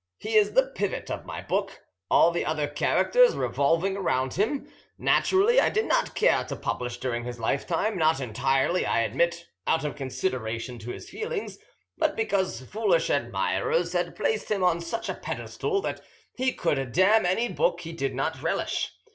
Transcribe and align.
He 0.17 0.33
is 0.35 0.53
the 0.53 0.63
pivot 0.65 1.11
of 1.11 1.27
my 1.27 1.43
book, 1.43 1.83
all 2.09 2.31
the 2.31 2.43
other 2.43 2.67
characters 2.67 3.35
revolving 3.35 3.95
about 3.95 4.33
him. 4.33 4.67
Naturally, 4.97 5.59
I 5.61 5.69
did 5.69 5.85
not 5.85 6.15
care 6.15 6.43
to 6.45 6.55
publish 6.55 6.97
during 6.99 7.23
his 7.23 7.39
lifetime; 7.39 7.99
not 7.99 8.19
entirely, 8.19 8.83
I 8.83 9.01
admit, 9.01 9.45
out 9.67 9.83
of 9.83 9.95
consideration 9.95 10.79
to 10.79 10.89
his 10.89 11.07
feelings, 11.07 11.59
but 11.99 12.15
because 12.15 12.61
foolish 12.61 13.11
admirers 13.11 13.93
had 13.93 14.15
placed 14.15 14.49
him 14.49 14.63
on 14.63 14.81
such 14.81 15.07
a 15.07 15.13
pedestal 15.13 15.81
that 15.83 16.01
he 16.35 16.51
could 16.51 16.91
damn 16.93 17.23
any 17.23 17.47
book 17.47 17.81
he 17.81 17.91
did 17.93 18.15
not 18.15 18.41
relish. 18.41 18.93